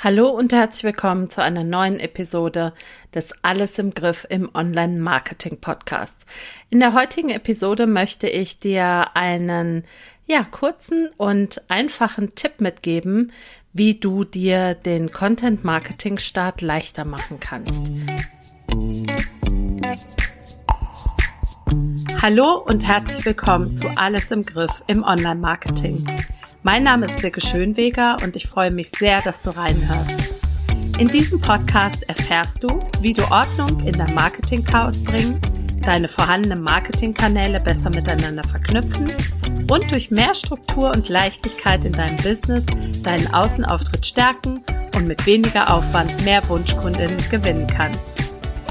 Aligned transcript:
Hallo 0.00 0.28
und 0.28 0.52
herzlich 0.52 0.84
willkommen 0.84 1.28
zu 1.28 1.42
einer 1.42 1.64
neuen 1.64 1.98
Episode 1.98 2.72
des 3.12 3.32
Alles 3.42 3.80
im 3.80 3.94
Griff 3.94 4.24
im 4.30 4.48
Online-Marketing-Podcast. 4.54 6.24
In 6.70 6.78
der 6.78 6.94
heutigen 6.94 7.30
Episode 7.30 7.88
möchte 7.88 8.28
ich 8.28 8.60
dir 8.60 9.16
einen, 9.16 9.82
ja, 10.24 10.44
kurzen 10.44 11.10
und 11.16 11.62
einfachen 11.68 12.36
Tipp 12.36 12.60
mitgeben, 12.60 13.32
wie 13.72 13.96
du 13.96 14.22
dir 14.22 14.76
den 14.76 15.10
Content-Marketing-Start 15.10 16.60
leichter 16.60 17.04
machen 17.04 17.40
kannst. 17.40 17.90
Hallo 22.22 22.62
und 22.64 22.86
herzlich 22.86 23.24
willkommen 23.24 23.74
zu 23.74 23.88
Alles 23.96 24.30
im 24.30 24.44
Griff 24.44 24.84
im 24.86 25.02
Online-Marketing. 25.02 26.06
Mein 26.64 26.82
Name 26.82 27.06
ist 27.06 27.20
Silke 27.20 27.40
Schönweger 27.40 28.16
und 28.24 28.34
ich 28.34 28.48
freue 28.48 28.72
mich 28.72 28.90
sehr, 28.90 29.22
dass 29.22 29.40
du 29.42 29.50
reinhörst. 29.50 30.32
In 30.98 31.06
diesem 31.06 31.40
Podcast 31.40 32.02
erfährst 32.08 32.64
du, 32.64 32.80
wie 33.00 33.12
du 33.12 33.22
Ordnung 33.30 33.80
in 33.86 33.92
dein 33.92 34.12
Marketing-Chaos 34.14 35.04
bringen, 35.04 35.40
deine 35.84 36.08
vorhandenen 36.08 36.60
Marketingkanäle 36.60 37.60
besser 37.60 37.90
miteinander 37.90 38.42
verknüpfen 38.42 39.12
und 39.70 39.88
durch 39.92 40.10
mehr 40.10 40.34
Struktur 40.34 40.90
und 40.90 41.08
Leichtigkeit 41.08 41.84
in 41.84 41.92
deinem 41.92 42.16
Business 42.16 42.66
deinen 43.04 43.32
Außenauftritt 43.32 44.04
stärken 44.04 44.60
und 44.96 45.06
mit 45.06 45.24
weniger 45.26 45.72
Aufwand 45.72 46.24
mehr 46.24 46.46
Wunschkundinnen 46.48 47.18
gewinnen 47.30 47.68
kannst. 47.68 48.16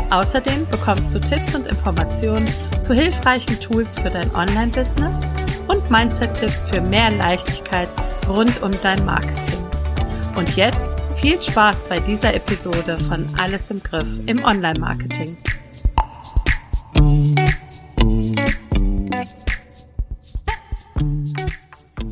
Außerdem 0.09 0.67
bekommst 0.69 1.15
du 1.15 1.21
Tipps 1.21 1.55
und 1.55 1.67
Informationen 1.67 2.47
zu 2.81 2.93
hilfreichen 2.93 3.57
Tools 3.61 3.97
für 3.97 4.09
dein 4.09 4.29
Online-Business– 4.35 5.21
und 5.67 5.89
Mindset-Tipps 5.89 6.63
für 6.69 6.81
mehr 6.81 7.11
Leichtigkeit 7.11 7.89
rund 8.27 8.61
um 8.61 8.71
dein 8.83 9.03
Marketing. 9.05 9.59
Und 10.35 10.55
jetzt 10.55 11.01
viel 11.15 11.41
Spaß 11.41 11.85
bei 11.85 11.99
dieser 11.99 12.33
Episode 12.33 12.97
von 12.97 13.27
Alles 13.37 13.71
im 13.71 13.81
Griff 13.81 14.19
im 14.27 14.43
Online-Marketing. 14.43 15.35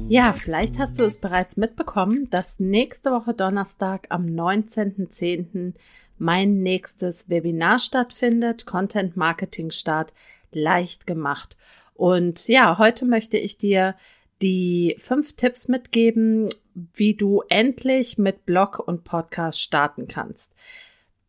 Ja, 0.08 0.34
vielleicht 0.34 0.78
hast 0.78 1.00
du 1.00 1.04
es 1.04 1.20
bereits 1.20 1.58
mitbekommen, 1.58 2.30
dass 2.30 2.60
nächste 2.60 3.12
Woche 3.12 3.34
Donnerstag 3.34 4.06
am 4.10 4.26
19.10. 4.26 5.74
mein 6.18 6.62
nächstes 6.62 7.30
Webinar 7.30 7.80
stattfindet, 7.80 8.66
Content 8.66 9.18
Marketing 9.18 9.72
Start 9.72 10.14
leicht 10.52 11.08
gemacht. 11.08 11.58
Und 11.96 12.48
ja, 12.48 12.78
heute 12.78 13.06
möchte 13.06 13.38
ich 13.38 13.58
dir 13.58 13.96
die 14.42 14.96
fünf 15.00 15.34
Tipps 15.34 15.70
mitgeben, 15.70 16.50
wie 16.94 17.16
du 17.16 17.42
endlich 17.50 18.18
mit 18.18 18.46
Blog 18.46 18.80
und 18.80 19.06
Podcast 19.06 19.62
starten 19.62 20.08
kannst. 20.08 20.54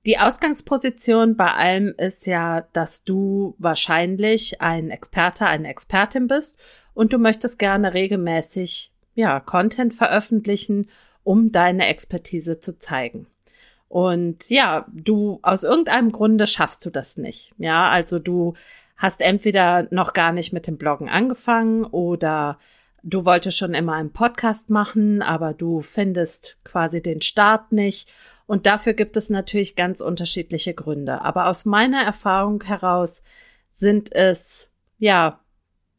Die 0.07 0.19
Ausgangsposition 0.19 1.37
bei 1.37 1.53
allem 1.53 1.95
ist 1.99 2.27
ja, 2.27 2.63
dass 2.73 3.05
du 3.05 3.55
wahrscheinlich 3.59 4.61
ein 4.61 4.91
Experte, 4.91 5.47
eine 5.47 5.69
Expertin 5.69 6.27
bist 6.27 6.57
und 6.95 7.13
du 7.13 7.19
möchtest 7.19 7.59
gerne 7.59 7.95
regelmäßig, 7.95 8.93
ja, 9.15 9.41
Content 9.41 9.95
veröffentlichen, 9.95 10.89
um 11.23 11.51
deine 11.51 11.87
Expertise 11.87 12.61
zu 12.61 12.79
zeigen. 12.79 13.27
Und 13.89 14.51
ja, 14.51 14.87
du 14.93 15.39
aus 15.43 15.63
irgendeinem 15.63 16.11
Grunde 16.11 16.47
schaffst 16.47 16.85
du 16.85 16.91
das 16.91 17.17
nicht. 17.17 17.53
Ja, 17.59 17.89
also 17.89 18.19
du 18.19 18.55
hast 18.97 19.21
entweder 19.21 19.89
noch 19.91 20.13
gar 20.13 20.33
nicht 20.33 20.53
mit 20.53 20.67
dem 20.67 20.79
Bloggen 20.79 21.09
angefangen 21.09 21.85
oder 21.85 22.59
du 23.03 23.25
wolltest 23.25 23.59
schon 23.59 23.75
immer 23.75 23.95
einen 23.95 24.13
Podcast 24.13 24.71
machen, 24.71 25.23
aber 25.23 25.55
du 25.55 25.81
findest 25.81 26.59
quasi 26.65 27.03
den 27.03 27.23
Start 27.23 27.73
nicht. 27.73 28.13
Und 28.47 28.67
dafür 28.67 28.95
gibt 28.95 29.17
es 29.17 29.31
natürlich 29.31 29.77
ganz 29.77 30.01
unterschiedliche 30.01 30.75
Gründe. 30.75 31.23
Aber 31.23 31.47
aus 31.47 31.65
meiner 31.65 32.03
Erfahrung 32.03 32.63
heraus 32.63 33.23
sind 33.73 34.13
es, 34.13 34.71
ja, 34.99 35.41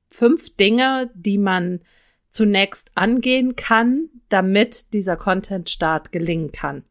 fünf 0.09 0.55
Dinge, 0.55 1.11
die 1.13 1.37
man 1.37 1.81
zunächst 2.29 2.91
angehen 2.95 3.55
kann, 3.55 4.09
damit 4.29 4.93
dieser 4.93 5.17
Content-Start 5.17 6.11
gelingen 6.11 6.51
kann. 6.51 6.83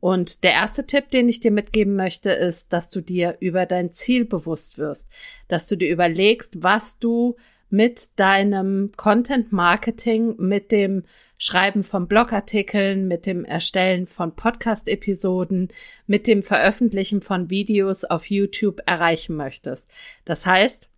Und 0.00 0.44
der 0.44 0.52
erste 0.52 0.86
Tipp, 0.86 1.10
den 1.10 1.28
ich 1.28 1.40
dir 1.40 1.50
mitgeben 1.50 1.96
möchte, 1.96 2.30
ist, 2.30 2.72
dass 2.72 2.90
du 2.90 3.00
dir 3.00 3.36
über 3.40 3.66
dein 3.66 3.90
Ziel 3.90 4.24
bewusst 4.24 4.78
wirst, 4.78 5.08
dass 5.48 5.66
du 5.66 5.76
dir 5.76 5.90
überlegst, 5.90 6.62
was 6.62 6.98
du 6.98 7.36
mit 7.70 8.18
deinem 8.18 8.92
Content 8.96 9.52
Marketing, 9.52 10.36
mit 10.38 10.72
dem 10.72 11.02
Schreiben 11.36 11.84
von 11.84 12.08
Blogartikeln, 12.08 13.08
mit 13.08 13.26
dem 13.26 13.44
Erstellen 13.44 14.06
von 14.06 14.34
Podcast-Episoden, 14.34 15.68
mit 16.06 16.26
dem 16.26 16.42
Veröffentlichen 16.42 17.20
von 17.20 17.50
Videos 17.50 18.04
auf 18.04 18.30
YouTube 18.30 18.80
erreichen 18.86 19.36
möchtest. 19.36 19.90
Das 20.24 20.46
heißt, 20.46 20.88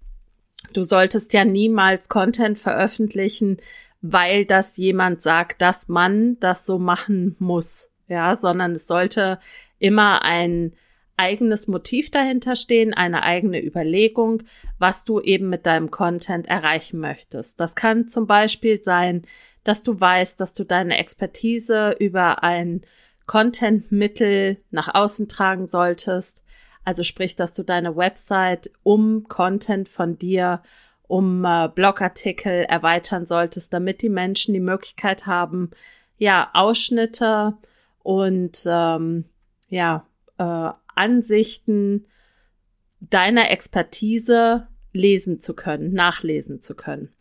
du 0.73 0.83
solltest 0.83 1.33
ja 1.33 1.45
niemals 1.45 2.09
Content 2.09 2.59
veröffentlichen, 2.59 3.57
weil 4.01 4.45
das 4.45 4.77
jemand 4.77 5.23
sagt, 5.23 5.61
dass 5.61 5.89
man 5.89 6.39
das 6.39 6.65
so 6.67 6.79
machen 6.79 7.35
muss 7.39 7.91
ja, 8.11 8.35
sondern 8.37 8.73
es 8.73 8.87
sollte 8.87 9.39
immer 9.79 10.23
ein 10.23 10.73
eigenes 11.17 11.69
Motiv 11.69 12.11
dahinter 12.11 12.57
stehen, 12.57 12.93
eine 12.93 13.23
eigene 13.23 13.63
Überlegung, 13.63 14.43
was 14.79 15.05
du 15.05 15.21
eben 15.21 15.49
mit 15.49 15.67
deinem 15.67 15.91
Content 15.91 16.49
erreichen 16.49 16.99
möchtest. 16.99 17.61
Das 17.61 17.75
kann 17.75 18.09
zum 18.09 18.27
Beispiel 18.27 18.83
sein, 18.83 19.23
dass 19.63 19.83
du 19.83 20.01
weißt, 20.01 20.41
dass 20.41 20.55
du 20.55 20.65
deine 20.65 20.99
Expertise 20.99 21.95
über 21.99 22.43
ein 22.43 22.83
Content-Mittel 23.27 24.57
nach 24.71 24.95
außen 24.95 25.29
tragen 25.29 25.69
solltest. 25.69 26.43
Also 26.85 27.03
sprich, 27.03 27.37
dass 27.37 27.55
du 27.55 27.63
deine 27.63 27.97
Website 27.97 28.71
um 28.83 29.29
Content 29.29 29.89
von 29.89 30.19
dir, 30.19 30.63
um 31.07 31.45
äh, 31.45 31.69
Blogartikel 31.69 32.65
erweitern 32.65 33.27
solltest, 33.27 33.73
damit 33.73 34.01
die 34.01 34.09
Menschen 34.09 34.55
die 34.55 34.61
Möglichkeit 34.61 35.27
haben, 35.27 35.71
ja, 36.17 36.51
Ausschnitte 36.55 37.59
und 38.03 38.63
ähm, 38.67 39.25
ja, 39.69 40.07
äh, 40.39 40.71
Ansichten 40.95 42.07
deiner 43.01 43.51
Expertise 43.51 44.69
lesen 44.93 45.41
zu 45.41 45.55
können, 45.55 45.93
nachlesen 45.93 46.61
zu 46.61 46.75
können. 46.75 47.13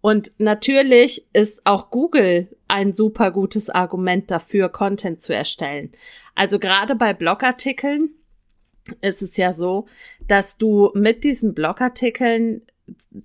Und 0.00 0.32
natürlich 0.38 1.26
ist 1.32 1.66
auch 1.66 1.90
Google 1.90 2.48
ein 2.68 2.92
super 2.92 3.30
gutes 3.30 3.68
Argument 3.68 4.30
dafür, 4.30 4.70
Content 4.70 5.20
zu 5.20 5.34
erstellen. 5.34 5.92
Also 6.34 6.58
gerade 6.58 6.94
bei 6.94 7.12
Blogartikeln 7.12 8.10
ist 9.02 9.20
es 9.20 9.36
ja 9.36 9.52
so, 9.52 9.86
dass 10.26 10.56
du 10.56 10.90
mit 10.94 11.22
diesen 11.22 11.54
Blogartikeln 11.54 12.62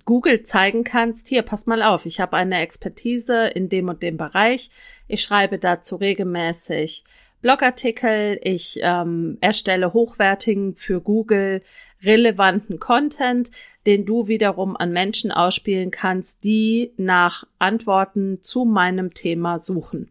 Google 0.04 0.42
zeigen 0.42 0.84
kannst, 0.84 1.28
hier, 1.28 1.42
pass 1.42 1.66
mal 1.66 1.82
auf, 1.82 2.06
ich 2.06 2.20
habe 2.20 2.36
eine 2.36 2.60
Expertise 2.60 3.46
in 3.48 3.68
dem 3.68 3.88
und 3.88 4.02
dem 4.02 4.16
Bereich, 4.16 4.70
ich 5.08 5.22
schreibe 5.22 5.58
dazu 5.58 5.96
regelmäßig 5.96 7.04
Blogartikel, 7.42 8.40
ich 8.42 8.80
ähm, 8.82 9.38
erstelle 9.40 9.92
hochwertigen 9.92 10.74
für 10.74 11.00
Google 11.00 11.62
relevanten 12.02 12.80
Content, 12.80 13.50
den 13.86 14.04
du 14.04 14.26
wiederum 14.26 14.76
an 14.76 14.92
Menschen 14.92 15.30
ausspielen 15.30 15.90
kannst, 15.90 16.42
die 16.44 16.92
nach 16.96 17.44
Antworten 17.58 18.42
zu 18.42 18.64
meinem 18.64 19.14
Thema 19.14 19.58
suchen. 19.58 20.10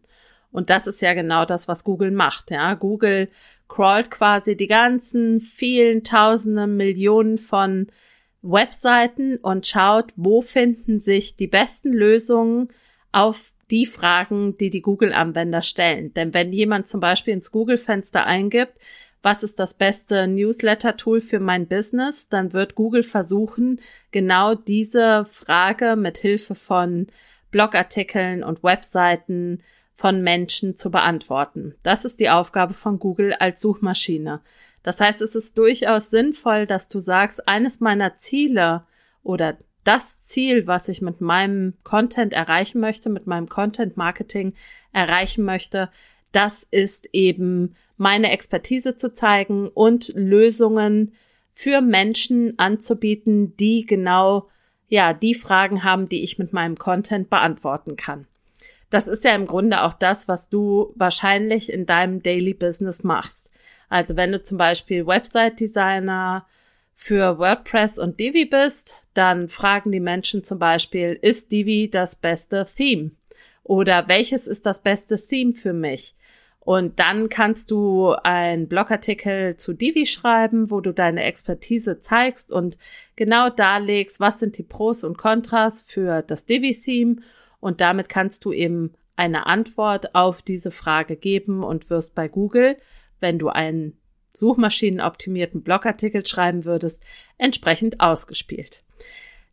Und 0.50 0.70
das 0.70 0.86
ist 0.86 1.02
ja 1.02 1.12
genau 1.12 1.44
das, 1.44 1.68
was 1.68 1.84
Google 1.84 2.10
macht. 2.10 2.50
Ja, 2.50 2.72
Google 2.74 3.28
crawlt 3.68 4.10
quasi 4.10 4.56
die 4.56 4.68
ganzen 4.68 5.40
vielen 5.40 6.04
Tausenden, 6.04 6.76
Millionen 6.76 7.36
von 7.36 7.88
Webseiten 8.50 9.36
und 9.38 9.66
schaut, 9.66 10.12
wo 10.16 10.40
finden 10.40 11.00
sich 11.00 11.36
die 11.36 11.46
besten 11.46 11.92
Lösungen 11.92 12.68
auf 13.12 13.52
die 13.70 13.86
Fragen, 13.86 14.56
die 14.58 14.70
die 14.70 14.82
Google-Anwender 14.82 15.62
stellen. 15.62 16.14
Denn 16.14 16.32
wenn 16.34 16.52
jemand 16.52 16.86
zum 16.86 17.00
Beispiel 17.00 17.34
ins 17.34 17.50
Google-Fenster 17.50 18.24
eingibt, 18.24 18.74
was 19.22 19.42
ist 19.42 19.58
das 19.58 19.74
beste 19.74 20.28
Newsletter-Tool 20.28 21.20
für 21.20 21.40
mein 21.40 21.66
Business, 21.66 22.28
dann 22.28 22.52
wird 22.52 22.76
Google 22.76 23.02
versuchen, 23.02 23.80
genau 24.12 24.54
diese 24.54 25.24
Frage 25.28 25.96
mit 25.96 26.18
Hilfe 26.18 26.54
von 26.54 27.08
Blogartikeln 27.50 28.44
und 28.44 28.62
Webseiten 28.62 29.62
von 29.94 30.22
Menschen 30.22 30.76
zu 30.76 30.90
beantworten. 30.90 31.74
Das 31.82 32.04
ist 32.04 32.20
die 32.20 32.30
Aufgabe 32.30 32.74
von 32.74 32.98
Google 32.98 33.32
als 33.32 33.60
Suchmaschine. 33.60 34.42
Das 34.86 35.00
heißt, 35.00 35.20
es 35.20 35.34
ist 35.34 35.58
durchaus 35.58 36.10
sinnvoll, 36.10 36.64
dass 36.64 36.86
du 36.86 37.00
sagst, 37.00 37.48
eines 37.48 37.80
meiner 37.80 38.14
Ziele 38.14 38.84
oder 39.24 39.58
das 39.82 40.22
Ziel, 40.22 40.68
was 40.68 40.86
ich 40.86 41.02
mit 41.02 41.20
meinem 41.20 41.74
Content 41.82 42.32
erreichen 42.32 42.78
möchte, 42.78 43.10
mit 43.10 43.26
meinem 43.26 43.48
Content 43.48 43.96
Marketing 43.96 44.54
erreichen 44.92 45.44
möchte, 45.44 45.90
das 46.30 46.62
ist 46.70 47.08
eben 47.12 47.74
meine 47.96 48.30
Expertise 48.30 48.94
zu 48.94 49.12
zeigen 49.12 49.66
und 49.66 50.12
Lösungen 50.14 51.14
für 51.52 51.80
Menschen 51.80 52.56
anzubieten, 52.56 53.56
die 53.56 53.86
genau 53.86 54.48
ja 54.86 55.12
die 55.12 55.34
Fragen 55.34 55.82
haben, 55.82 56.08
die 56.08 56.22
ich 56.22 56.38
mit 56.38 56.52
meinem 56.52 56.78
Content 56.78 57.28
beantworten 57.28 57.96
kann. 57.96 58.28
das 58.90 59.08
ist 59.08 59.24
ja 59.24 59.34
im 59.34 59.48
Grunde 59.48 59.82
auch 59.82 59.94
das, 59.94 60.28
was 60.28 60.48
du 60.48 60.92
wahrscheinlich 60.94 61.72
in 61.72 61.86
deinem 61.86 62.22
Daily 62.22 62.54
Business 62.54 63.02
machst. 63.02 63.50
Also 63.88 64.16
wenn 64.16 64.32
du 64.32 64.42
zum 64.42 64.58
Beispiel 64.58 65.06
Website 65.06 65.60
Designer 65.60 66.46
für 66.94 67.38
WordPress 67.38 67.98
und 67.98 68.18
Divi 68.18 68.46
bist, 68.46 69.02
dann 69.14 69.48
fragen 69.48 69.92
die 69.92 70.00
Menschen 70.00 70.42
zum 70.42 70.58
Beispiel, 70.58 71.18
ist 71.20 71.52
Divi 71.52 71.90
das 71.90 72.16
beste 72.16 72.66
Theme? 72.66 73.12
Oder 73.62 74.08
welches 74.08 74.46
ist 74.46 74.64
das 74.66 74.82
beste 74.82 75.18
Theme 75.18 75.52
für 75.52 75.72
mich? 75.72 76.14
Und 76.60 76.98
dann 76.98 77.28
kannst 77.28 77.70
du 77.70 78.10
einen 78.24 78.66
Blogartikel 78.66 79.54
zu 79.54 79.72
Divi 79.72 80.04
schreiben, 80.04 80.68
wo 80.70 80.80
du 80.80 80.92
deine 80.92 81.22
Expertise 81.22 82.00
zeigst 82.00 82.50
und 82.50 82.76
genau 83.14 83.50
darlegst, 83.50 84.18
was 84.18 84.40
sind 84.40 84.58
die 84.58 84.64
Pros 84.64 85.04
und 85.04 85.16
Kontras 85.16 85.80
für 85.80 86.22
das 86.22 86.44
Divi-Theme. 86.44 87.22
Und 87.60 87.80
damit 87.80 88.08
kannst 88.08 88.44
du 88.44 88.52
eben 88.52 88.94
eine 89.14 89.46
Antwort 89.46 90.16
auf 90.16 90.42
diese 90.42 90.72
Frage 90.72 91.16
geben 91.16 91.62
und 91.62 91.88
wirst 91.88 92.16
bei 92.16 92.26
Google, 92.26 92.76
wenn 93.20 93.38
du 93.38 93.48
einen 93.48 93.98
suchmaschinenoptimierten 94.34 95.62
Blogartikel 95.62 96.26
schreiben 96.26 96.64
würdest, 96.64 97.02
entsprechend 97.38 98.00
ausgespielt. 98.00 98.82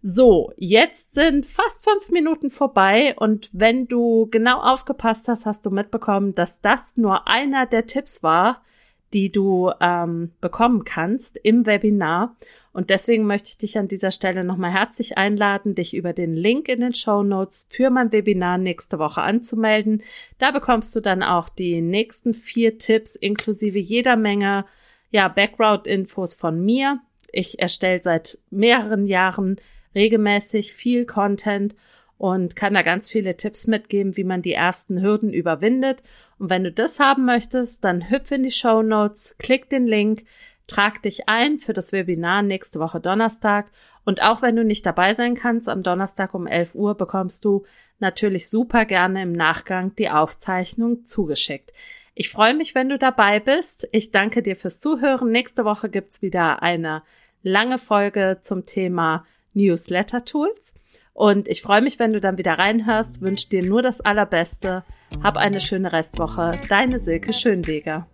So, 0.02 0.52
jetzt 0.58 1.14
sind 1.14 1.46
fast 1.46 1.86
fünf 1.90 2.10
Minuten 2.10 2.52
vorbei 2.52 3.16
und 3.18 3.50
wenn 3.54 3.88
du 3.88 4.28
genau 4.30 4.60
aufgepasst 4.60 5.30
hast, 5.30 5.46
hast 5.46 5.66
du 5.66 5.72
mitbekommen, 5.72 6.36
dass 6.36 6.60
das 6.60 6.98
nur 6.98 7.28
einer 7.28 7.66
der 7.66 7.86
Tipps 7.88 8.22
war, 8.22 8.64
die 9.14 9.32
du 9.32 9.72
ähm, 9.80 10.32
bekommen 10.42 10.84
kannst 10.84 11.38
im 11.38 11.66
Webinar. 11.66 12.36
Und 12.74 12.90
deswegen 12.90 13.26
möchte 13.26 13.50
ich 13.50 13.58
dich 13.58 13.78
an 13.78 13.88
dieser 13.88 14.10
Stelle 14.10 14.44
nochmal 14.44 14.72
herzlich 14.72 15.18
einladen, 15.18 15.76
dich 15.76 15.94
über 15.94 16.12
den 16.12 16.36
Link 16.36 16.68
in 16.68 16.82
den 16.82 16.96
Show 16.96 17.22
Notes 17.22 17.68
für 17.70 17.92
mein 17.92 18.12
Webinar 18.12 18.58
nächste 18.58 18.98
Woche 18.98 19.22
anzumelden. 19.22 20.02
Da 20.40 20.52
bekommst 20.52 20.96
du 20.96 21.00
dann 21.00 21.22
auch 21.22 21.50
die 21.50 21.82
nächsten 21.82 22.34
vier 22.34 22.80
Tipps 22.80 23.16
inklusive 23.16 23.78
jeder 23.78 24.16
Menge 24.16 24.66
ja, 25.12 25.28
Background-Infos 25.28 26.34
von 26.34 26.66
mir. 26.66 27.00
Ich 27.32 27.60
erstelle 27.60 28.00
seit 28.00 28.40
mehreren 28.50 29.06
Jahren 29.06 29.58
regelmäßig 29.94 30.74
viel 30.74 31.06
Content 31.06 31.76
und 32.24 32.56
kann 32.56 32.74
da 32.74 32.84
ganz 32.84 33.10
viele 33.10 33.36
Tipps 33.36 33.68
mitgeben, 33.68 34.16
wie 34.16 34.24
man 34.24 34.42
die 34.42 34.54
ersten 34.54 35.02
Hürden 35.02 35.34
überwindet. 35.34 36.04
Und 36.40 36.50
wenn 36.50 36.64
du 36.64 36.72
das 36.72 37.02
haben 37.02 37.26
möchtest, 37.26 37.84
dann 37.84 38.10
hüpf 38.10 38.32
in 38.32 38.44
die 38.44 38.52
Show 38.52 38.82
Notes, 38.82 39.36
klick 39.40 39.70
den 39.70 39.86
Link, 39.86 40.24
trag 40.66 41.02
dich 41.02 41.28
ein 41.28 41.58
für 41.58 41.74
das 41.74 41.92
Webinar 41.92 42.42
nächste 42.42 42.80
Woche 42.80 43.02
Donnerstag. 43.02 43.70
Und 44.06 44.24
auch 44.24 44.42
wenn 44.42 44.56
du 44.56 44.64
nicht 44.64 44.86
dabei 44.86 45.14
sein 45.16 45.36
kannst, 45.36 45.68
am 45.68 45.84
Donnerstag 45.84 46.34
um 46.34 46.48
11 46.48 46.76
Uhr 46.76 46.96
bekommst 46.96 47.44
du 47.44 47.66
natürlich 48.00 48.50
super 48.50 48.86
gerne 48.86 49.22
im 49.22 49.34
Nachgang 49.34 49.94
die 49.98 50.10
Aufzeichnung 50.10 51.04
zugeschickt. 51.04 51.74
Ich 52.16 52.30
freue 52.30 52.54
mich, 52.54 52.74
wenn 52.74 52.88
du 52.88 52.98
dabei 52.98 53.42
bist. 53.42 53.90
Ich 53.92 54.12
danke 54.12 54.42
dir 54.42 54.56
fürs 54.56 54.80
Zuhören. 54.80 55.30
Nächste 55.30 55.66
Woche 55.66 55.90
gibt's 55.90 56.22
wieder 56.22 56.64
eine 56.64 57.04
lange 57.42 57.78
Folge 57.78 58.38
zum 58.40 58.66
Thema 58.66 59.26
Newsletter-Tools. 59.56 60.74
Und 61.14 61.48
ich 61.48 61.62
freue 61.62 61.82
mich, 61.82 62.00
wenn 62.00 62.14
du 62.14 62.20
dann 62.20 62.38
wieder 62.38 62.54
reinhörst, 62.54 63.22
wünsche 63.22 63.50
dir 63.50 63.64
nur 63.64 63.82
das 63.82 64.02
Allerbeste. 64.02 64.84
Hab 65.22 65.38
eine 65.38 65.60
schöne 65.60 65.94
Restwoche. 65.94 66.60
Deine 66.70 67.00
Silke 67.00 67.34
Schönweger. 67.34 68.08